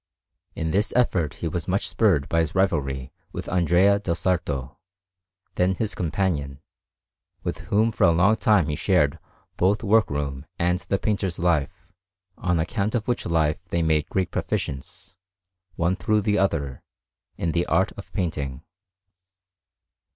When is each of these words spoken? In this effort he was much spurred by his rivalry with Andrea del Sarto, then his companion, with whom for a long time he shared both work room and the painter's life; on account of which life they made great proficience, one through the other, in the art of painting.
In 0.55 0.71
this 0.71 0.91
effort 0.95 1.35
he 1.35 1.47
was 1.47 1.67
much 1.67 1.87
spurred 1.87 2.27
by 2.27 2.39
his 2.39 2.55
rivalry 2.55 3.11
with 3.31 3.47
Andrea 3.47 3.99
del 3.99 4.15
Sarto, 4.15 4.79
then 5.53 5.75
his 5.75 5.93
companion, 5.93 6.59
with 7.43 7.59
whom 7.69 7.91
for 7.91 8.05
a 8.05 8.11
long 8.11 8.35
time 8.37 8.67
he 8.67 8.75
shared 8.75 9.19
both 9.57 9.83
work 9.83 10.09
room 10.09 10.47
and 10.57 10.79
the 10.79 10.97
painter's 10.97 11.37
life; 11.37 11.85
on 12.35 12.59
account 12.59 12.95
of 12.95 13.07
which 13.07 13.27
life 13.27 13.63
they 13.67 13.83
made 13.83 14.09
great 14.09 14.31
proficience, 14.31 15.17
one 15.75 15.95
through 15.95 16.21
the 16.21 16.39
other, 16.39 16.81
in 17.37 17.51
the 17.51 17.67
art 17.67 17.91
of 17.91 18.11
painting. 18.11 18.63